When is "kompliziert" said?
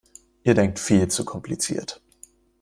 1.25-2.01